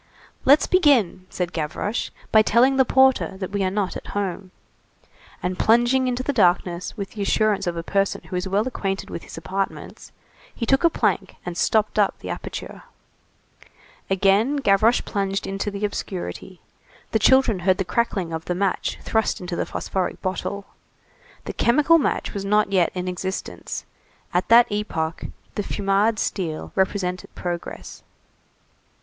"Let's 0.45 0.65
begin," 0.65 1.27
said 1.29 1.53
Gavroche, 1.53 2.09
"by 2.31 2.41
telling 2.41 2.77
the 2.77 2.85
porter 2.85 3.37
that 3.37 3.51
we 3.51 3.63
are 3.63 3.69
not 3.69 3.95
at 3.95 4.07
home." 4.17 4.49
And 5.43 5.59
plunging 5.59 6.07
into 6.07 6.23
the 6.23 6.33
darkness 6.33 6.97
with 6.97 7.11
the 7.11 7.21
assurance 7.21 7.67
of 7.67 7.77
a 7.77 7.83
person 7.83 8.23
who 8.23 8.35
is 8.35 8.47
well 8.47 8.67
acquainted 8.67 9.11
with 9.11 9.21
his 9.21 9.37
apartments, 9.37 10.11
he 10.55 10.65
took 10.65 10.83
a 10.83 10.89
plank 10.89 11.35
and 11.45 11.55
stopped 11.55 11.99
up 11.99 12.17
the 12.17 12.31
aperture. 12.31 12.81
Again 14.09 14.55
Gavroche 14.55 15.01
plunged 15.05 15.45
into 15.45 15.69
the 15.69 15.85
obscurity. 15.85 16.61
The 17.11 17.19
children 17.19 17.59
heard 17.59 17.77
the 17.77 17.85
crackling 17.85 18.33
of 18.33 18.45
the 18.45 18.55
match 18.55 18.97
thrust 19.03 19.39
into 19.39 19.55
the 19.55 19.67
phosphoric 19.67 20.19
bottle. 20.23 20.65
The 21.45 21.53
chemical 21.53 21.99
match 21.99 22.33
was 22.33 22.43
not 22.43 22.71
yet 22.71 22.91
in 22.95 23.07
existence; 23.07 23.85
at 24.33 24.47
that 24.47 24.65
epoch 24.71 25.25
the 25.53 25.61
Fumade 25.61 26.17
steel 26.17 26.71
represented 26.73 27.29
progress. 27.35 28.01